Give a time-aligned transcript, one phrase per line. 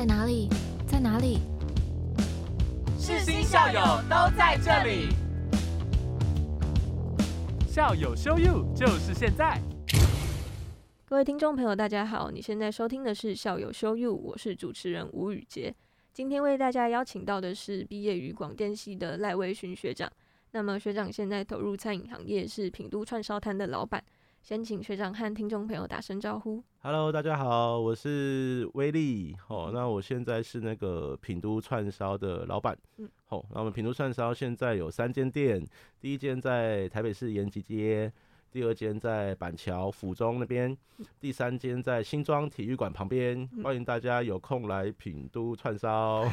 [0.00, 0.48] 在哪里？
[0.86, 1.40] 在哪里？
[2.98, 5.08] 世新校友都在这里，
[7.68, 9.60] 校友 show you 就是现在。
[11.04, 15.74] 各位听众朋友，大家好，你现在收听的是校友 show you，我是主持人吴宇杰。
[16.14, 20.10] 今天为大家邀请到的是毕业于广电系的赖威勋学长。
[20.52, 24.02] 那么学长现在投入餐饮行业，是品都串烧摊的老板。
[24.42, 26.62] 先请学长和听众朋友打声招呼。
[26.80, 29.36] Hello，大家好，我是威力。
[29.48, 32.76] 哦，那我现在是那个品都串烧的老板。
[32.96, 35.64] 嗯，好，那我们品都串烧现在有三间店，
[36.00, 38.10] 第一间在台北市延吉街，
[38.50, 40.76] 第二间在板桥府中那边，
[41.20, 43.48] 第三间在新庄体育馆旁边。
[43.62, 46.24] 欢迎大家有空来品都串烧。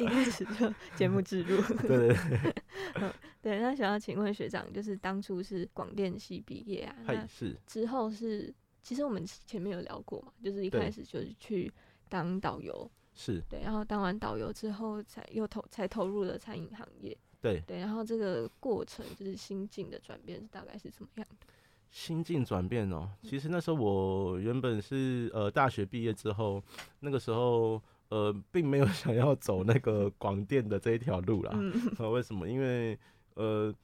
[0.00, 1.62] 一开始就节目植入。
[1.86, 2.54] 对 对对，
[3.40, 8.52] 对，那想要请问学长，就是当初是广电系毕业啊，那是，之后是，
[8.82, 11.72] 其实我们前面有聊过嘛，就是一开始就是去
[12.08, 21.46] 当导游，是，对，然后当完导游之后才又投才投入了餐饮行业，对，对，然后这个过程就是心境的转变是大概是怎么样的？
[21.90, 23.08] 心境转变哦。
[23.22, 26.62] 其实那时候我原本是呃大学毕业之后，
[27.00, 27.80] 那个时候
[28.10, 31.52] 呃并没有 想要走那个广电的这一条路啦。
[31.54, 32.46] 嗯 呃，为什么？
[32.46, 32.98] 因为
[33.38, 33.74] 呃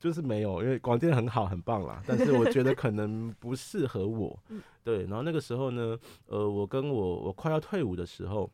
[0.00, 4.60] 就是没有，因为广电很好很棒啦，但是我觉得可能不适合我嗯。
[4.82, 5.96] 对，然后那个时候呢，
[6.26, 8.50] 呃，我跟我我快要退伍的时候，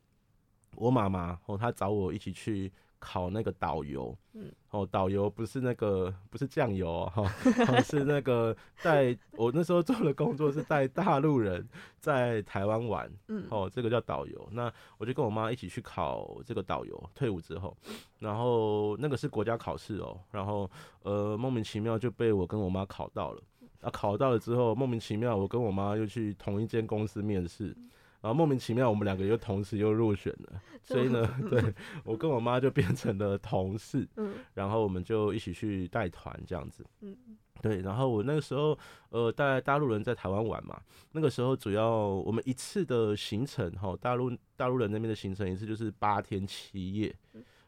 [0.77, 2.71] 我妈妈哦她找我一起去。
[3.01, 7.23] 考那个导游，嗯，哦，导游不是那个不是酱油哦哈、
[7.67, 11.67] 哦，是那个带我那时候做的工作是带大陆人
[11.99, 14.49] 在台湾玩，嗯，哦，这个叫导游。
[14.53, 17.77] 那我就跟我妈一起去考这个导游，退伍之后，
[18.21, 20.71] 然后那个是国家考试哦，然后
[21.03, 23.43] 呃莫名其妙就被我跟我妈考到了。
[23.81, 27.75] 啊，考到了之后，莫名其妙我跟我妈又去同一间公司面试，
[28.21, 31.63] 然后莫名其妙我们两个又同时又入选了， 所以呢，对
[32.05, 36.85] 我跟我妈就变成了同事，嗯 然后我们就一起去带团这样子。
[37.01, 37.17] 嗯
[37.63, 38.79] 对，然后我那个时候，
[39.11, 40.81] 呃，带大陆人在台湾玩嘛，
[41.13, 47.15] 那个时候主要我们一次的行程，哈，大陆大陆人那边的行程一次就是八天七夜。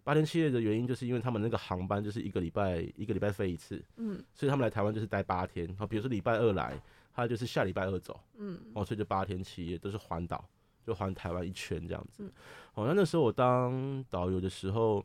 [0.03, 5.69] 八天七夜的原因就是因为他们那个航班就是一个礼拜一个礼拜飞一次，嗯所以他们来台湾就是待八天。
[5.79, 6.81] 好，比如说礼拜二来，
[7.13, 10.49] 他就是下礼拜二走，嗯哦，所以就八天七夜都是环岛，
[10.87, 12.33] 就环台湾一圈这样子嗯。
[12.75, 15.05] 哦，那那时候我当导游的时候，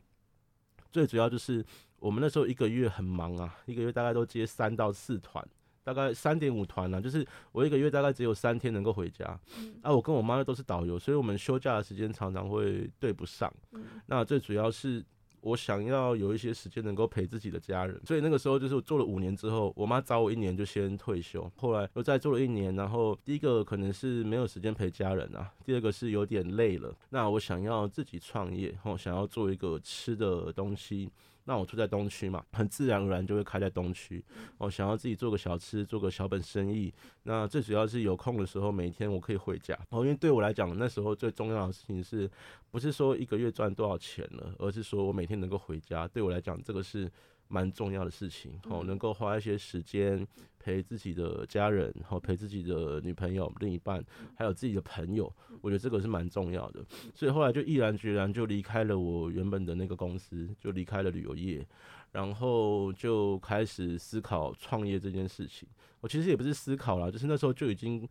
[0.92, 1.64] 最主要就是
[2.00, 5.46] 我们那时候一个月很忙啊，一个月大概都接三到四团，
[5.84, 9.40] 大概三点五团啊，就是我一个月大概只有三天能够回家。
[9.58, 13.54] 嗯啊，我跟我妈都是导游，所以我们休假的时间常常会对不上。
[13.74, 15.04] 嗯那最主要是
[15.42, 31.10] 我想要有一些时间能够陪自己的家人，所以那个时候就是我做了五年之后，我妈找我一年就先退休，后来又再做了一年，然后第一个可能是没有时间陪家人啊，第二个是有点累了，那我想要自己创业，后，想要做一个吃的东西。
[31.48, 34.22] 那我住在东区嘛，很自然而然就会开在东区。
[34.58, 36.94] 哦，想要自己做个小吃，做个小本生意。
[37.24, 39.74] 那最主要是有空的时候，每天我可以回家。
[39.90, 42.30] 哦，因为对我来讲，那时候最重要的事情是
[42.70, 46.06] 不是说一个月赚多少钱了，而是说我每天能够回家。
[46.06, 47.10] 对我来讲，这个是
[47.48, 48.60] 蛮重要的事情。
[48.70, 50.28] 哦，能够花一些时间
[50.60, 54.04] 陪自己的家人，哦，陪自己的女朋友、另一半，
[54.36, 56.86] 还有自己的朋友，我觉得这个是蛮重要的。
[57.14, 61.66] 所以后来就毅然决然就离开了我原本的那个公司，就离开了旅游业，
[62.12, 65.68] 然后就开始思考创业这件事情。
[66.00, 68.08] 我其实也不是思考啦，就是那时候就已经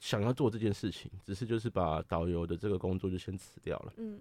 [0.00, 3.92] 想要做这件事情，只是就是把导游的这个工作就先辞掉了。
[3.98, 4.18] 嗯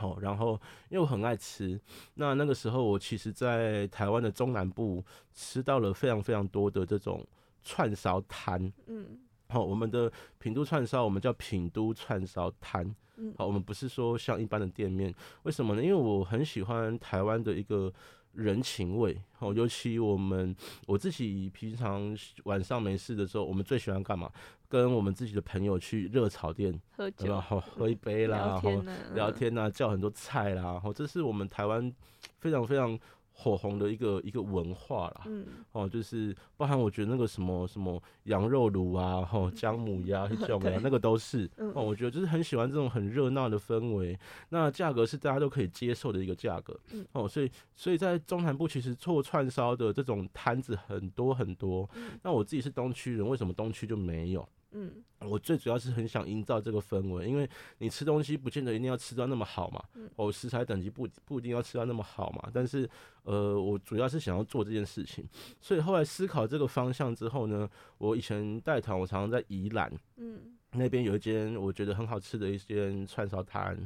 [0.00, 1.78] 好，然后因为我很爱吃，
[2.14, 7.22] 那那个时候我其实，在台湾的中南部吃到了非常非常多的这种
[7.62, 8.72] 串烧摊。
[8.86, 9.18] 嗯
[9.50, 12.82] 好，我们的品都串烧，我们叫品都串烧摊。
[13.16, 15.82] 嗯好，我们不是说像一般的店面，为什么呢？
[15.82, 17.92] 因为我很喜欢台湾的一个
[18.32, 19.20] 人情味。
[19.38, 20.54] 哦，尤其我们
[20.86, 24.30] 我自己平常晚上没事的时候，我们最喜欢干嘛？
[24.68, 28.84] 跟我们自己的朋友去热炒店，喝酒然后 喝一杯啦，然后
[29.14, 31.92] 聊天呐、叫很多菜啦，然后这是我们台湾
[32.38, 32.96] 非常非常
[33.40, 35.22] 火红的一个一个文化啦。
[35.24, 44.18] 嗯哦，就是包含我觉得那个什么什么羊肉炉啊，吼姜母鸭 这种对啊，那个都是嗯哦，我觉得就是很喜欢这种很热闹的氛围。
[44.50, 51.88] 那价格是大家都可以接受的一个价格嗯，哦，所以所以在中南部其实做串烧的这种摊子很多很多。
[52.22, 54.46] 那我自己是东区人，为什么东区就没有？
[54.72, 55.02] 嗯。
[55.20, 60.08] 我最主要是很想营造这个氛围，因为你吃东西不见得一定要吃到那么好嘛，嗯。
[60.16, 62.88] 哦，食材等级不不一定要吃到那么好嘛，但是
[63.24, 65.28] 呃，我主要是想要做这件事情，
[65.60, 67.68] 所以后来思考这个方向之后呢，
[67.98, 70.56] 我以前带团，我常常在宜兰，嗯。
[70.72, 73.76] 那边有一间我觉得很好吃的一间串烧摊，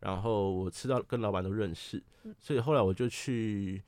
[0.00, 2.02] 然后我吃到跟老板都认识，
[2.38, 3.82] 所以后来我就去。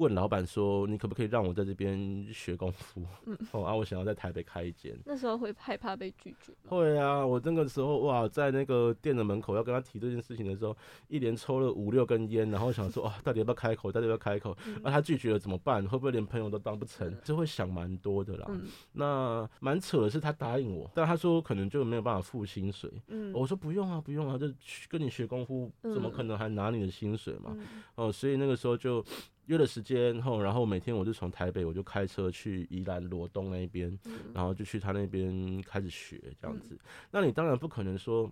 [0.00, 3.04] 问老板说：“你可不可以让我在这边学功夫？
[3.26, 4.98] 嗯， 哦啊，我想要在台北开一间。
[5.04, 10.74] 那时候会害怕被拒绝会啊，我那个时候哇，在那个店的门口要跟他提这件事情的时候，
[11.08, 13.92] 一连抽了五六根烟，然后想说啊，到底要不要开口？
[13.92, 14.52] 到底要不要开口？
[14.82, 15.86] 啊，他拒绝了怎么办？
[15.86, 17.14] 会不会连朋友都当不成？
[17.22, 18.50] 就会想蛮多的啦。
[18.92, 22.90] 那蛮扯的是他答应我，但他说可能就没有办法付薪水。
[23.08, 24.46] 嗯，我说不用啊，不用啊，就
[24.88, 27.54] 跟你学功夫，怎么可能还拿你的薪水嘛？
[27.96, 29.04] 哦，所以那个时候就。
[29.50, 33.98] 约了时间后，然后每天我就从台北，我就开车去宜兰罗东那边，
[34.32, 36.78] 然后就去他那边开始学这样子。
[37.10, 38.30] 那你当然不可能说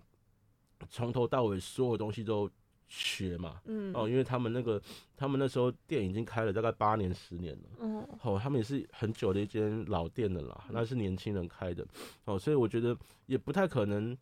[0.89, 2.49] 从头到尾所有东西都
[2.87, 4.81] 学嘛，嗯，哦，因为他们那个
[5.17, 11.85] 他们那时候店已经开了大概八年十年了，嗯，哦，他们也是很久的一间老店的啦，那是年轻人开的，
[12.23, 14.17] 哦，所以我觉得也不太可能。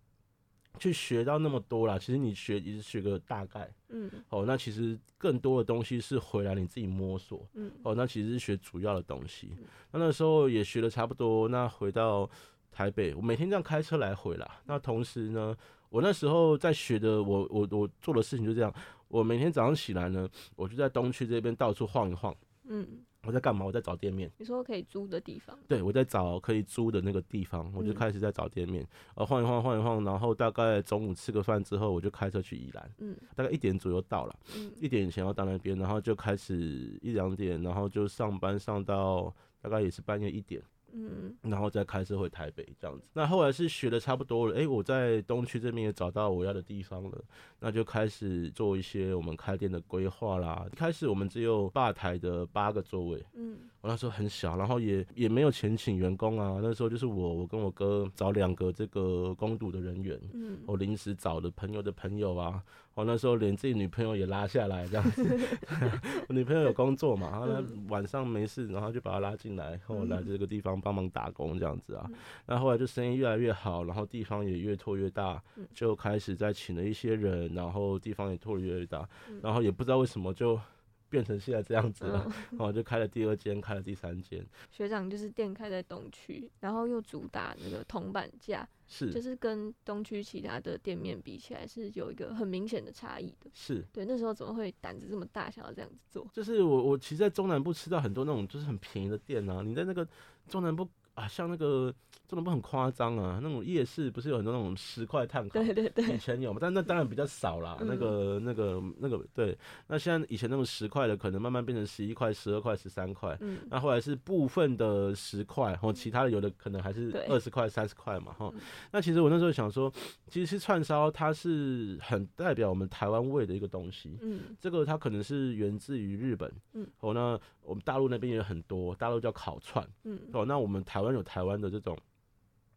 [0.78, 9.50] 去学到那么多啦，其实你学也是学个大概，嗯，哦，那其实更多的东西是回来你自己摸索，嗯，哦，那其实是学主要的东西。
[9.92, 12.30] 那那时候也学的差不多，那回到
[12.72, 14.62] 台北，我每天这样开车来回啦。
[14.66, 15.56] 那同时呢，
[15.90, 18.74] 我那时候在学的，我我我做的事情就这样，
[19.08, 22.36] 我每天早上起来呢，我就在东区这边到处晃一晃，
[22.68, 22.88] 嗯。
[23.28, 23.66] 我在干嘛？
[23.66, 24.32] 我在找店面。
[24.38, 25.60] 你说可以租的地方？
[25.68, 40.62] 对，我在找可以租的那个地方，我就开始在找店面，呃，晃一晃，晃一晃，然后大概中午吃个饭之后，我就开车去宜兰，嗯，大概一点左右到了，嗯，一点以前要到那边，然后就开始一两点，然后就上班上到大概也是半夜一点。
[40.98, 43.06] 嗯，然后再开车回台北这样子。
[43.14, 47.24] 那后来是学的差不多了，哎，我在东区这边也找到我要的地方了，
[47.60, 50.66] 那就开始做一些我们开店的规划啦。
[50.72, 56.60] 一开始我们只有吧台的八个座位，嗯，我那时候很小，然后也也没有钱请员工啊。
[56.62, 62.62] 那时候就是我，我跟我哥找两个这个攻读的人员，嗯，我临时找的朋友的朋友啊。
[62.96, 65.24] 我那时候连自己女朋友也拉下来，这样子。
[66.28, 72.10] 我女朋友有工作嘛，然后呢晚上没事，然后就把她拉进来，然后来这个地方帮忙打工这样子啊。
[72.46, 75.42] 那后来就生意越来越好，然后地方也越拓越大，
[75.74, 79.08] 就开始在请了一些人，然后地方也拓得越来越大，
[79.42, 80.60] 然后也不知道为什么就。
[81.10, 84.46] 变成现在这样子了，然 后就开了第二间，开了第三间。
[84.72, 93.50] 学长就是店开在东区，然后又主打那个铜板价，是，就是跟东区其他的店面比起来，是有一个很明显的差异的。
[93.54, 96.28] 是对，那时候怎么会胆子这么大，想要这样子做？
[96.34, 100.08] 就是我我其实，在中南部吃到很多那种就是很便宜的店啊，你在那个
[100.48, 100.88] 中南部。
[101.18, 101.92] 啊，像那个
[102.28, 105.60] 这种不很夸张啊，那种夜市不是有很多那种十块碳烤？
[105.60, 107.76] 对对对，以前有嘛，但那当然比较少啦。
[107.82, 113.36] 那个那个那个，对，那现在以前那种十块的，可能慢慢变成十一块、十二块、十三块。
[113.42, 113.58] 嗯。
[113.68, 118.54] 那后来是部分的十块，或其他的有的可能还是二十块、三十块嘛，哈。
[118.92, 119.92] 那其实我那时候想说，
[120.28, 124.20] 其实串烧它是很代表我们台湾味的一个东西。
[124.22, 124.56] 嗯。
[124.60, 126.54] 这个它可能是源自于日本。
[126.74, 126.86] 嗯。
[127.00, 129.84] 哦，那我们大陆那边也很多，大陆叫烤串。
[130.04, 130.20] 嗯。
[130.32, 131.07] 哦，那我们台湾。
[131.14, 131.98] 有台湾的这种。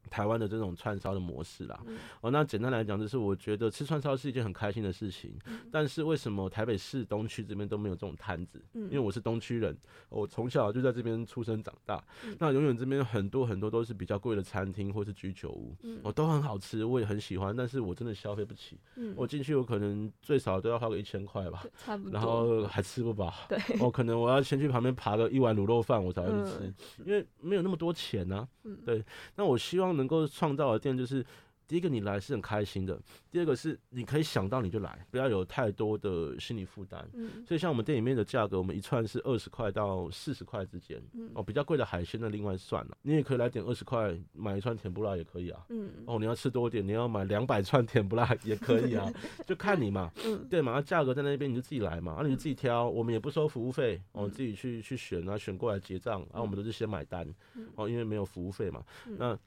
[0.09, 1.81] 台湾的这种串烧的模式啦，
[2.21, 5.33] 哦，那简单来讲就是，我觉得吃串烧是一件很开心的事情。
[5.71, 8.61] 但是为什么台北市东区这边都没有这种摊子？
[8.73, 9.77] 因为我是东区人，
[10.09, 12.03] 我从小就在这边出生长大。
[12.39, 17.55] 那永远这边很多很多都是比较贵的餐厅或是居酒屋，我都很好吃，我也很喜欢。
[17.55, 18.81] 但是我真的消费不起。
[19.15, 22.13] 我进去我可能最少都要花个一千块吧， 差不多。
[22.13, 23.33] 然后还吃不饱。
[23.49, 23.59] 对。
[23.79, 28.49] 我可能我要先去旁边爬个一碗卤肉饭，我才会去吃，因为没有那么多钱呢。
[28.85, 29.05] 对。
[29.37, 29.90] 那我希望。
[29.93, 31.25] 能够创造的店就是。
[31.71, 37.09] 第一个你来是很开心的，第二个是你可以想到你就来，不要有太多的心理负担。
[37.13, 41.01] 嗯，所以像我们店里面的价格，我们一串是二十块到四十块之间。
[41.13, 42.99] 嗯，哦，比较贵的海鲜的另外算了。
[43.03, 45.65] 你也可以来点二十块买一串甜不辣也可以啊。
[45.69, 49.09] 嗯，哦，你要吃多一点，你要买两百串甜不辣 也可以啊，
[49.47, 50.11] 就看你嘛。
[50.27, 57.33] 嗯，对嘛，那价格在那边你就自己来嘛，啊，你就自己挑，我们也不收服务费，哦自己去去选啊，选过来结账，啊，我们都是先买单，
[57.77, 58.83] 哦，因为没有服务费嘛。
[59.17, 59.39] 那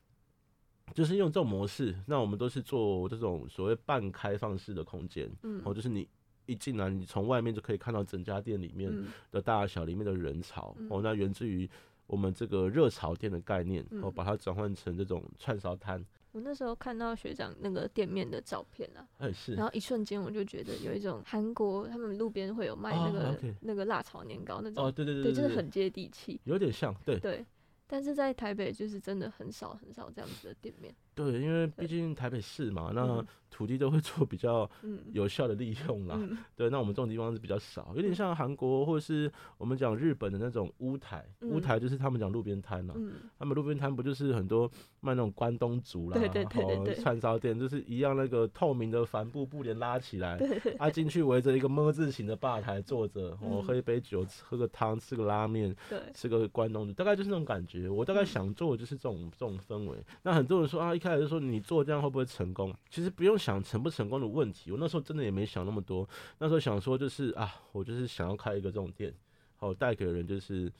[0.94, 6.08] 就是用这种模式，那我们都是做这种所谓半开放式的空间，嗯，哦，就是你
[6.46, 8.92] 一进来，你从外面就可以看到整家店里面
[9.32, 11.68] 的大小，里面的人潮，哦，那源自于
[12.06, 16.04] 我们这个热潮店的概念，哦，把它转换成这种串烧摊。
[16.34, 27.46] 我那时候看到学长那个店面的照片啊，哎是，然后一瞬间我就觉得有一种韩国他们路边会有卖那个那个辣炒年糕那种，哦对对对，对，就是很接地气，有点像，对对。
[27.93, 30.91] 但是在台北就是真的很少很少这样子的店面。
[31.15, 33.25] 对，因为毕竟台北市嘛，那嗯。
[33.55, 34.98] 土地都会做比较嗯。
[35.12, 36.15] 有效的利用啦。
[36.20, 36.36] 嗯。
[36.58, 41.62] 对，那我们这种地方是比较少，有点像韩国或者是我们讲日本的那种屋台，屋嗯。
[41.62, 42.96] 台就是他们讲路边摊啦。
[42.98, 43.12] 嗯。
[43.38, 44.67] 他们路边摊不就是很多
[45.01, 46.96] 卖那种关东煮啦，对对对对吼对。
[46.96, 53.63] 串烧店就是一样那个透明的帆布布帘拉起来，对对啊进去围着一个么字形的吧台坐着，我、嗯。
[53.63, 55.75] 喝一杯酒，喝个汤，吃个拉面，
[56.15, 57.88] 吃个关东煮，大概就是那种感觉。
[57.88, 58.25] 我大概嗯。
[58.25, 60.03] 想做的就是这种这种氛围。
[60.24, 62.74] 那很多人说啊，一开始就说你做这样会不会成功？
[62.89, 66.07] 其实不用想成不成功的问题，我那时候真的也没想那么多。
[66.39, 69.13] 那时候想说就是啊，我就是想要开一个这种店，
[69.57, 70.72] 好带给人就是。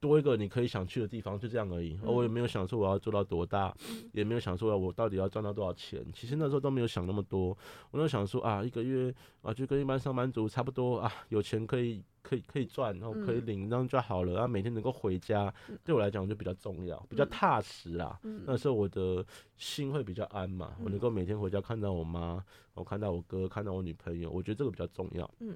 [0.00, 1.94] 多一个你可以想去的地方，就这样而已。
[1.94, 6.04] 嗯而我也没有想说我要做到多大，嗯也没有想说我到底要赚到多少钱。
[6.12, 7.48] 其实那时候都没有想那么多，
[7.90, 14.32] 我那时候想说啊，一个月啊就跟一般上班族差不多啊，有钱可以可以可以赚，然后可以嗯领，这样就好了。
[14.32, 18.18] 然后每天能够回家嗯，对我来讲就比较重要，比较嗯踏实啦。
[18.22, 19.24] 嗯那时候我的
[19.56, 22.42] 心会比较安嘛，我能够每天回家看到我妈，
[22.74, 25.30] 我看到我哥，看到我女朋友，我觉得这个比较重要。
[25.40, 25.54] 嗯，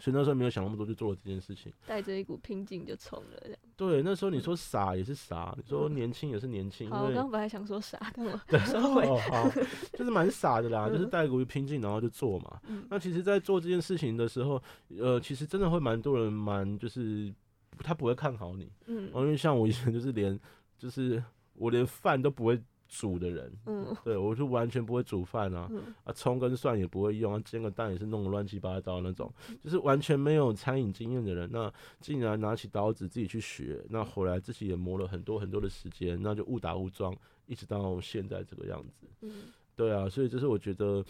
[0.00, 1.72] 所以那时候没有想那么多，就做了这件事情。
[1.86, 3.58] 带着一股拼劲就冲了这样。
[3.76, 9.06] 对，那时候你说傻也是傻，你说嗯年轻也是年轻，因好，我刚刚本来想说傻，但我对收回。
[9.06, 9.50] 哦，好，
[9.92, 12.60] 就是蛮傻的啦， 就是带一股拼劲，然后就做嘛。
[12.66, 14.60] 嗯那其实，在做这件事情的时候，
[14.98, 17.32] 呃，其实真的会蛮多人蛮就是
[17.78, 20.38] 他不会看好你，嗯哦因为像我以前就是连
[20.78, 21.22] 就是
[21.54, 22.60] 我连饭都不会
[22.90, 23.96] 煮的人，嗯。
[24.04, 25.94] 对我就完全不会煮饭啊，嗯。
[26.02, 37.16] 啊葱跟蒜也不会用，啊煎个蛋也是弄得乱七八糟那种，嗯就是完全没有餐饮经验的人，那竟然拿起刀子自己去学，那后来自己也磨了很多很多的时间，那就误打误撞，
[37.46, 39.06] 一直到现在这个样子。
[39.20, 39.30] 嗯。
[39.76, 41.02] 对啊，所以这是我觉得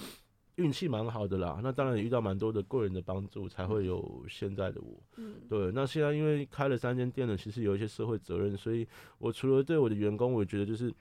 [0.57, 1.59] 运气蛮好的啦。
[1.63, 5.03] 那当然也遇到蛮多的贵人的帮助，才会有现在的我。
[5.17, 5.37] 嗯。
[5.49, 8.87] 对，那现在因为开了三间店了，其实有一些社会责任，所以
[9.19, 10.93] 我除了对我的员工，我也觉得就是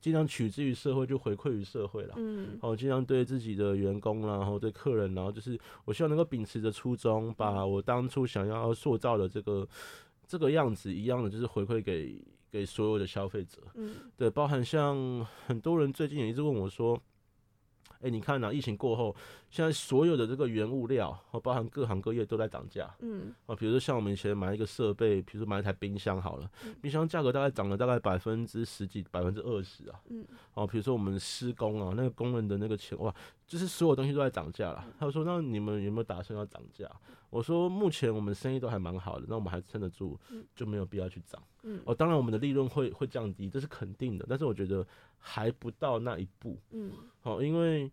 [0.00, 2.14] 尽量取之于社会，就回馈于社会了。
[2.16, 9.66] 嗯哦，尽量对自己的员工啦，然后对客人，然后就是我希望能够秉持着初衷，把我当初想要塑造的这个
[10.26, 13.62] 这个样子一样的，就是回馈给给所有的消费者。
[13.74, 17.00] 嗯对，包含像很多人最近也一直问我说，
[18.00, 19.14] 哎、你看呐、疫情过后，
[19.54, 22.92] 现在所有的这个原物料，哦，包含各行各业都在涨价。
[22.98, 30.00] 嗯哦，比如说像我们以前买一个设备，比如说买一台冰箱好了嗯，冰箱价格大概涨了大概百分之十几、百分之二十啊。
[30.08, 33.14] 嗯哦，比如说我们施工啊，那个工人的那个钱哇，
[33.46, 34.84] 就是所有东西都在涨价了。
[34.98, 36.90] 他说：“那你们有没有打算要涨价？”
[37.30, 41.40] 我说：“目前我们生意都还蛮好的，那我们还撑得住嗯，就没有必要去涨。
[41.62, 44.84] 嗯哦，当然我们的利润会会降低，这是肯定的，但是我觉得
[45.16, 46.58] 还不到那一步。
[46.72, 46.90] 嗯，
[47.22, 47.90] 哦，因为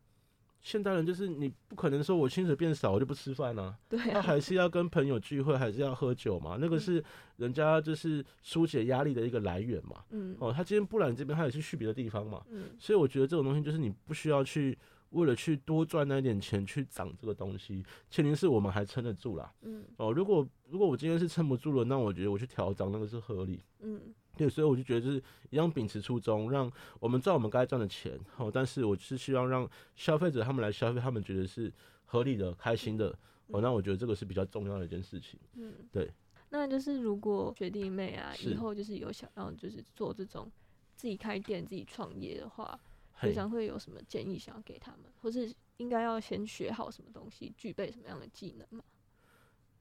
[0.62, 6.80] 现代人就是你不可能说我薪水变少我就不吃饭啊，对他啊，还是要跟朋友聚会，还是要喝酒嘛，那个嗯。
[6.80, 7.04] 是
[7.38, 10.04] 人家就是疏解压力的一个来源嘛。
[10.12, 10.36] 嗯。
[10.40, 12.44] 哦，他今天不来你这边，他也是去别的地方嘛。
[12.52, 12.66] 嗯。
[12.78, 14.78] 所以我觉得这种东西就是你不需要去
[15.12, 19.54] 为了去多赚那一点钱去涨这个东西，前提是我们还撑得住啦。
[19.62, 23.62] 嗯哦，如果如果我今天是撑不住了，那我觉得我去调涨那个是合理。
[23.80, 24.02] 嗯
[24.38, 31.72] 对，所以我就觉得就是一样秉持初衷，让我们赚我们该赚的钱，哦，但是我是希望让消费者他们来消费，他们觉得是
[32.06, 33.10] 合理的、开心的，
[33.48, 35.38] 哦，嗯那我觉得这个是比较重要的一件事情。
[35.56, 36.10] 嗯，对。
[36.50, 40.50] 那就是如果学弟妹啊，以后就是有想要就是做这种
[40.96, 42.91] 自己开店、自己创业的话，嘿
[43.22, 48.84] 学长会有什么建议想要给他们，或是应该要先学好什么东西，具备什么样的技能吗？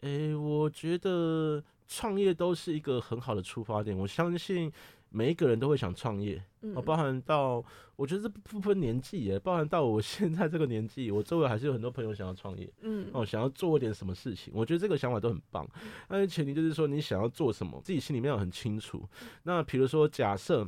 [0.00, 3.94] 诶、我觉得创业都是一个很好的出发点。
[3.96, 4.72] 我相信
[5.10, 7.62] 每一个人都会想创业，嗯哦，包含到
[7.96, 14.50] 我觉得这不分年纪耶，包含到我现在这个年纪，我周围还是有很多朋友想要创业，嗯哦，想要做一点什么事情。
[14.56, 15.68] 我觉得这个想法都很棒，
[16.08, 19.06] 但是前提就是说你想要做什么，自己心里面要很清楚。
[19.42, 20.66] 那比如说，假设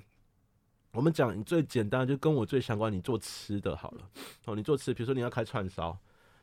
[0.93, 4.11] 我们讲你最简单，就跟我最相关，你做吃的好了，
[4.45, 5.99] 哦，你做吃，比如说你要开串烧。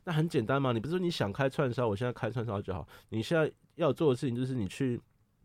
[0.06, 2.88] 那很简单嘛，你不是说你想开串烧，我现在开串烧就好。
[3.10, 5.00] 你现在要做的事情就是你去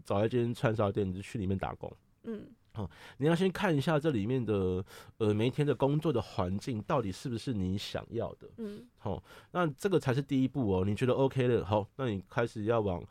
[0.04, 1.94] 找一间串烧店，你就去里面打工。
[2.22, 2.42] 嗯
[2.72, 4.84] 好你要先看一下这里面的
[5.18, 8.48] 呃每一天的工作的环境到底是不是你想要的。
[8.56, 10.84] 嗯好，那这个才是第一步哦。
[10.84, 13.04] 你觉得 OK 了，好，那你开始要往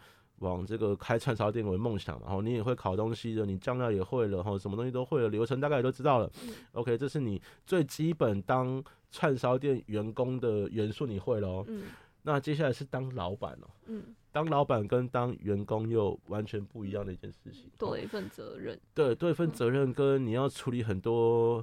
[0.43, 2.27] 往这个开串烧店为梦想嘛。
[2.27, 6.29] 然后你也会烤东西的，你酱料也会了，后，什么东西都会了，流程大概也都知道了。
[6.43, 11.65] 嗯 OK，这是你最基本当串烧店员工的元素，你会了哦。
[11.67, 11.83] 嗯
[12.25, 17.69] 那接下来是当老板哦，嗯，当老板跟当员工又完全不一样的一件事情。
[17.77, 18.79] 多了一份责任。
[18.93, 21.61] 对，多一份责任跟你要处理很多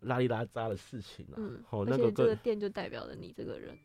[0.00, 1.34] 拉里拉杂的事情啊。
[1.36, 3.78] 嗯，哦，那个这个店就代表了你这个人。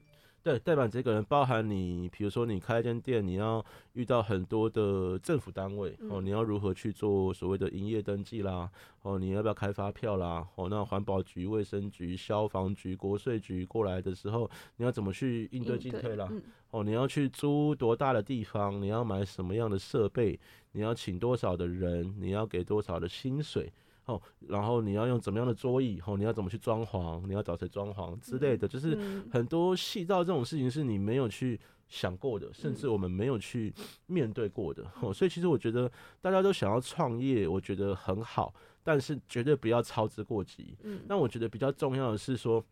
[0.46, 8.70] 对，代办这个人包含你，比如说你开一间店，你要遇到很多的政府单位哦，嗯你要如何去做所谓的营业登记啦，
[9.02, 14.48] 哦，你要不要开发票啦，哦，那环保局、卫生局、消防局、国税局过来的时候，
[14.78, 16.28] 你要怎么去应对进退啦？
[16.30, 18.80] 嗯哦，你要去租多大的地方？
[18.80, 20.40] 你要买什么样的设备？
[20.74, 22.14] 你要请多少的人？
[22.20, 23.74] 你要给多少的薪水？
[24.06, 26.00] 哦，然后你要用怎么样的桌椅？
[26.06, 27.26] 哦，你要怎么去装潢？
[27.28, 33.74] 你要找谁装潢之类的，就是嗯很多细到这种事情是你没有去想过的，甚嗯至我们没有去
[34.06, 34.86] 面对过的。
[35.02, 40.78] 哦，所以其实我觉得大家都想要创业，我觉得很好，但是绝对不要操之过急。
[40.84, 42.64] 嗯那我觉得比较重要的是说，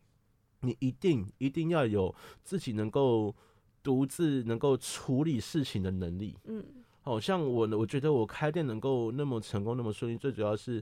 [0.61, 2.13] 你一定一定要有
[2.43, 3.33] 自己能够
[3.81, 6.37] 独自能够处理事情的能力。
[6.45, 6.63] 嗯
[7.01, 10.81] 好，像我，我觉得我开店能够那么成功、那么顺利，最主要是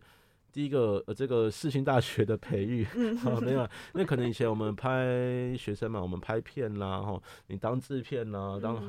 [0.51, 2.86] 第一个呃，这个世新大学的培育。
[2.96, 3.17] 嗯。
[3.25, 8.81] 哦，没有啊，因为可能以前我们拍学生嘛，我们拍片啦，哈，你当制片啦，当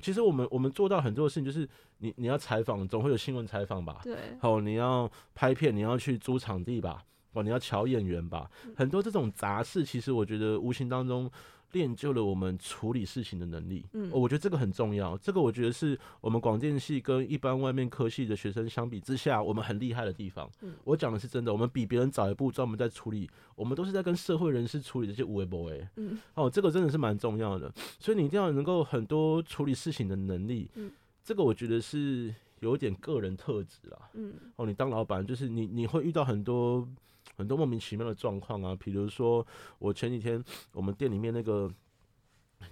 [0.00, 8.74] 其实我们我们做到很多的事情，就是你你要采访，总会有新闻采访吧，对，好，你要拍片，你要去租场地吧，哦，你要瞧演员吧，嗯。
[8.76, 11.30] 很多这种杂事，其实我觉得无形当中
[11.76, 13.84] 练就了我们处理事情的能力。
[13.92, 20.50] 嗯哦我觉得这个很重要，这个我觉得是我们广电系跟一般外面科系的学生相比之下，我们很厉害的地方。
[20.62, 25.86] 嗯我讲的是真的，我们比别人早一步专门在处理，我们都是在跟社会人士处理这些无为不为。
[25.96, 30.70] 嗯哦，这个真的是蛮重要的，所以你一定要能够很多处理事情的能力。
[30.74, 30.90] 嗯
[31.22, 33.98] 这个我觉得是有点个人特质啦。
[34.14, 36.88] 嗯哦，你当老板就是你你会遇到很多
[37.36, 39.46] 很多莫名其妙的状况啊，比如说
[39.78, 41.70] 我前几天我们店里面那个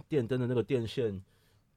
[0.09, 1.23] 电灯的那个电线。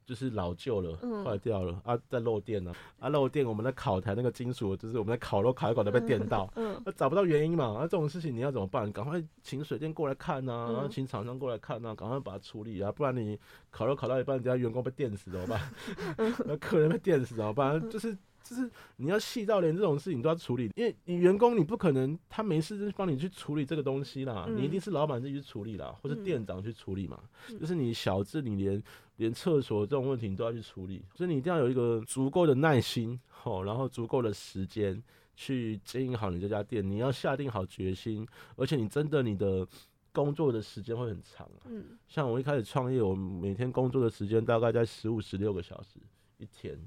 [0.08, 6.50] 就是老旧了，嗯坏掉了啊，在漏电呢、啊，漏电，我们的烤台那个金属，就是我们在烤肉烤一烤都被电到，
[6.96, 8.90] 找不到原因嘛，啊，这种事情你要怎么办？
[8.90, 13.38] 赶快请水电过来看呐、嗯然后请厂商过来看呐、赶快把它处理啊，不然你
[13.70, 15.60] 烤肉烤到一半，人家员工被电死怎么办？
[16.48, 17.78] 那客人被电死怎么办？
[17.92, 18.18] 就是
[18.50, 27.20] 就是你要细到连这种事情都要处理，因为你员工你不可能他没事就帮你去处理这个东西啦，嗯你一定是老板自己去处理啦，或是嗯店长去处理嘛。
[27.50, 28.82] 嗯就是你小至你连
[29.18, 35.02] 连厕所这种问题你都要去处理，所以你一定要有一个足够的耐心，哦，然后足够的时间
[35.36, 39.68] 去经营好你这家店，你要下定好决心，而且你真的你的
[40.12, 41.66] 工作的时间会很长啊。
[41.66, 46.00] 嗯像我一开始创业，我每天工作的时间大概在十五、十六个小时
[46.38, 46.80] 一天。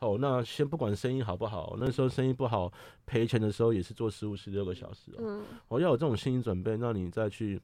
[0.00, 2.72] 好，那先不管生意好不好，那时候生意不好
[3.04, 5.80] 赔钱的时候也是做十五、十六个小时哦。
[5.80, 7.60] 要有这种心理准备，那你再去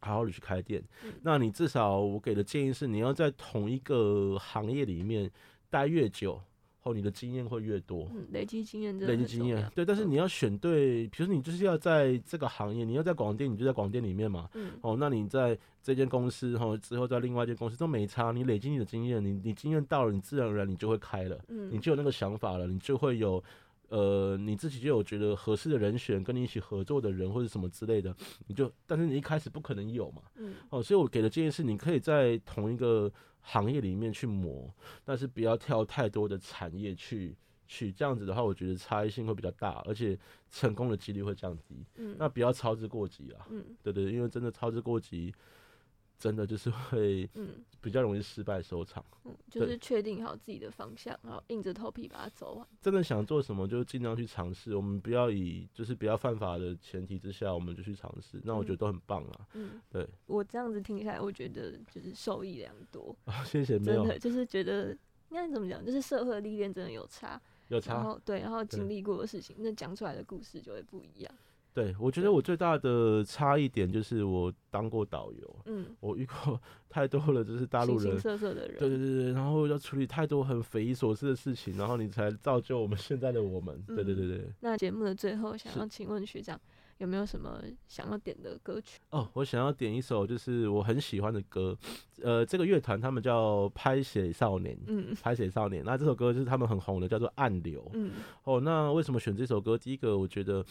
[0.00, 1.12] 好好的去开店嗯。
[1.22, 5.30] 那你至少我给的建议是，你要在同一个行业里面
[5.70, 6.38] 待越久，
[6.84, 8.06] 后你的经验会越多。
[8.14, 14.50] 嗯，累积经验累积经验对，但是嗯你要选对，比如说你就是要在这个行业，你要在广电，你就在广电里面嘛。
[14.52, 23.42] 嗯哦，那你在这间公司，哈，之后在另外一间公司都没差，你累积你的经验，你你经验到了，你自然而然你就会开了，嗯你嗯就有那个想法了，你就会有，
[23.88, 28.14] 呃，你自己就有觉得合适的人选，跟你一起合作的人或者什么之类的，
[28.46, 34.72] 你就，但是你一开始不可能有嘛，嗯哦，所以我给的建议是，你可以在同一个行业里面去磨，
[35.04, 37.36] 但是不要跳太多的产业去。
[37.66, 40.16] 去这样子的话，我觉得差异性会比较大，而且
[40.50, 41.82] 成功的几率会降低。
[41.96, 43.46] 嗯那不要操之过急啊。
[43.50, 45.34] 嗯对对，因为真的操之过急，
[46.18, 49.04] 真的就是会嗯比较容易失败收场。
[49.24, 52.66] 嗯，就是确定好自己的方向，然后硬着头皮把它走完。
[52.80, 54.74] 真的想做什么，就尽量去尝试。
[54.74, 58.40] 我们不要以就是不要犯法的前提之下，我们就去尝试。
[58.44, 59.46] 那我觉得都很棒啊。
[59.54, 64.92] 嗯，对，我这样子听起来，我觉得就是受益良多，谢谢， 没有真的就是觉得
[65.30, 67.94] 应该怎么讲，就是社会历练真的有差，有差。
[67.94, 71.34] 然后对，然后经历过的事情，那讲出来的故事就会不一样。
[71.74, 76.58] 对，我觉得我最大的差异点就是我当过导游，嗯，我遇过
[76.88, 78.20] 太多了，就是大陆形形人。
[78.20, 83.82] 色色的人，对对对对，然后要处理太多很匪夷所思的事情，然后你才造就我们现在的我们。
[83.88, 84.48] 对对对对。
[84.60, 86.58] 那节目的最后，想要请问学长
[86.98, 89.00] 有没有什么想要点的歌曲？
[89.10, 91.76] 哦，我想要点一首就是我很喜欢的歌，
[92.22, 95.82] 呃，这个乐团他们叫拍写少年，嗯拍写少年。
[95.84, 97.82] 那这首歌就是他们很红的，叫做《暗流》。
[97.94, 98.12] 嗯
[98.44, 99.76] 哦，那为什么选这首歌？
[99.76, 100.64] 第一个，我觉得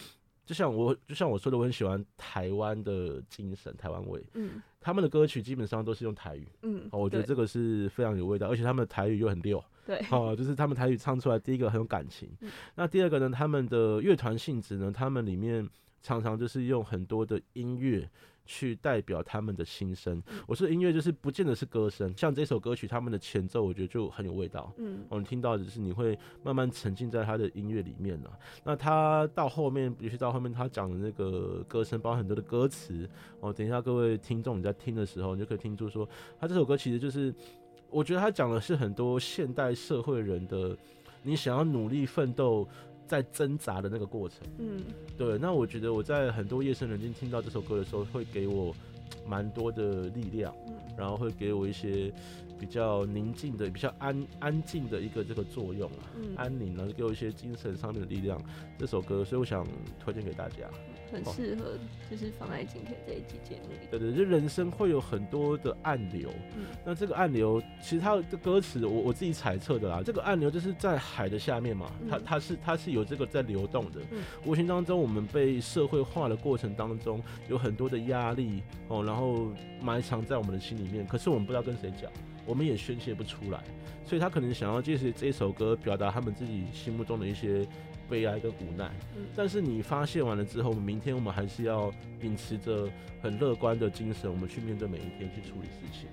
[0.45, 4.23] 就像我就像我说的，我很喜欢台湾的精神，台湾味。
[4.33, 9.63] 嗯他们的歌曲基本上都是用台语，嗯，哦，我觉得这个是非常有味道，而且他们的台语又很溜。
[9.85, 12.51] 对，哦，就是他们台语唱出来，第一个很有感情嗯。
[12.75, 15.65] 那第二个呢，他们的乐团性质呢，他们里面
[16.01, 18.09] 常常就是用很多的音乐
[18.45, 20.21] 去代表他们的心声。
[20.47, 24.73] 我说音乐就是不见得是歌声，像这首歌曲他们的前奏，我觉得就很有味道。
[24.77, 28.39] 嗯，哦，你听到只是你会慢慢沉浸在他的音乐里面了。
[28.63, 33.09] 那他到后面，尤其到后面他讲的那个歌声，包含很多的歌词。
[33.39, 36.07] 哦，等一下各位听众你在听的时候，你就可以听出说，
[36.39, 37.33] 他这首歌其实就是，
[37.89, 40.77] 我觉得他讲的是很多现代社会人的，
[41.21, 42.67] 你想要努力奋斗。
[43.07, 44.81] 在挣扎的那个过程，嗯，
[45.17, 48.75] 对，那我觉得我在很多夜深人静听到这首歌的时候，会给我
[49.27, 52.11] 蛮多的力量，嗯，然后会给我一些
[52.59, 58.41] 比较宁静的、比较安安静的一个这个作用啊，安宁呢，给我一些精神上面的力量。
[58.77, 59.67] 这首歌，所以我想
[59.99, 60.69] 推荐给大家。
[61.13, 61.77] 很适合，
[62.09, 63.87] 就是放在今天这一集节目里。
[63.91, 74.01] 对对，就人生会有很多的暗流，嗯，那这个暗流其实它的歌词，我我自己猜测的啦，这个暗流就是在海的下面嘛，它它是它是有这个在流动的。
[74.11, 82.11] 嗯，无形当中，我们被社会化的过程当中，有很多的压力哦，然后埋藏在我们的心里面，可是我们不知道跟谁讲，
[82.45, 83.63] 我们也宣泄不出来，
[84.05, 87.65] 所以他可能想要借着这首歌表达他们自己心目中的一些。
[88.09, 88.91] 悲哀跟无奈，
[89.35, 92.89] 但是你发泄完了之后，明天我们还是要秉持着
[93.21, 96.07] 很乐观的精神，我们去面对每一天，去处理事情。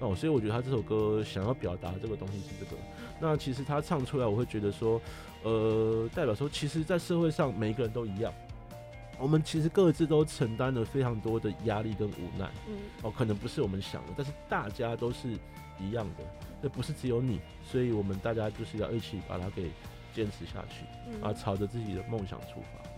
[0.00, 2.76] 哦，所以我觉得他这首歌想要表达这个东西是这个。
[3.20, 5.00] 那其实他唱出来，我会觉得说，
[5.42, 8.32] 呃，代表说，其实，在社会上每一个人都一样，
[9.18, 12.50] 我们其实各自都承担了非常多的压力跟无奈。
[12.68, 15.28] 嗯，哦，可能不是我们想的，但是大家都是
[15.78, 16.24] 一样的，
[16.60, 19.70] 那不是只有你，所以我们大家就是要一起把它给。
[20.14, 20.84] 坚持下去，
[21.22, 22.88] 啊，朝着自己的梦想出发，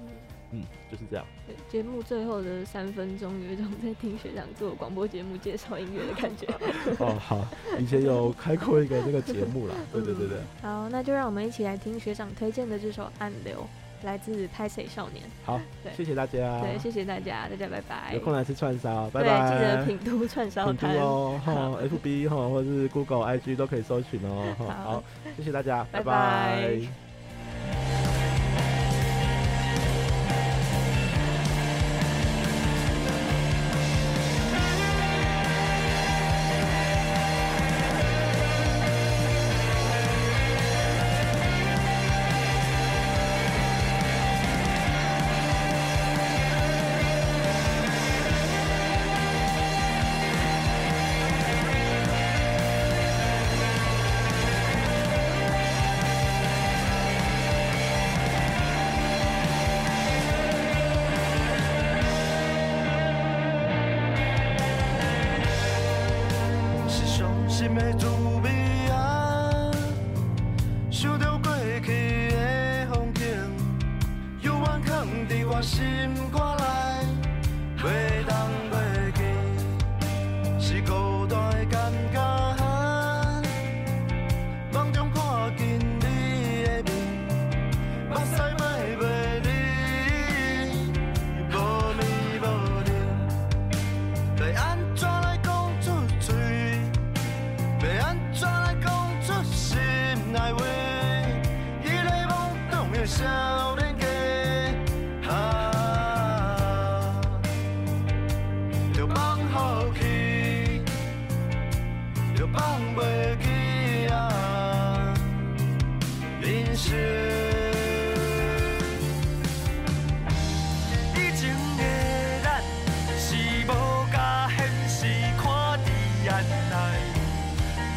[0.52, 1.24] 嗯，就是这样。
[1.46, 6.46] 对，节目最后的三分钟，有一种在听学长做广播节目介绍音乐的感觉。
[7.04, 7.46] 哦，好，
[7.78, 10.38] 以前有开过一个这个节目啦， 对对对对。
[10.62, 13.66] 好，那就让我们一起来听学长推荐的这首《暗流》，
[14.06, 15.24] 来自拍谁少年。
[15.44, 16.60] 好，对，谢谢大家。
[16.60, 18.14] 对，谢谢大家，大家拜拜。
[18.14, 19.50] 有空来吃串烧，拜拜。
[19.50, 21.52] 记得品都串烧摊哦，哈
[21.82, 24.54] ，FB 哈，或者是 Google、IG 都可以搜寻哦。
[24.58, 25.02] 好，
[25.36, 27.05] 谢谢大家，拜拜。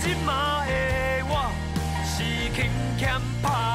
[0.01, 0.71] 即马的
[1.27, 1.51] 我
[2.05, 2.23] 是
[2.55, 3.09] 勤俭
[3.43, 3.68] 拍。